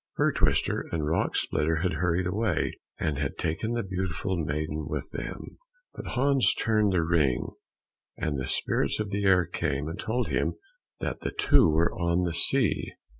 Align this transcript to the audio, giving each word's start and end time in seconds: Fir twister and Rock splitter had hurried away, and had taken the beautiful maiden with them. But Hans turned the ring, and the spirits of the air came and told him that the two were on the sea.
Fir 0.15 0.31
twister 0.31 0.87
and 0.91 1.05
Rock 1.05 1.35
splitter 1.35 1.75
had 1.83 1.93
hurried 1.93 2.25
away, 2.25 2.73
and 2.97 3.19
had 3.19 3.37
taken 3.37 3.73
the 3.73 3.83
beautiful 3.83 4.35
maiden 4.35 4.87
with 4.89 5.11
them. 5.11 5.59
But 5.93 6.13
Hans 6.15 6.55
turned 6.55 6.91
the 6.93 7.03
ring, 7.03 7.49
and 8.17 8.35
the 8.39 8.47
spirits 8.47 8.99
of 8.99 9.11
the 9.11 9.25
air 9.25 9.45
came 9.45 9.87
and 9.87 9.99
told 9.99 10.29
him 10.29 10.55
that 11.01 11.19
the 11.19 11.29
two 11.29 11.69
were 11.69 11.93
on 11.93 12.23
the 12.23 12.33
sea. 12.33 12.93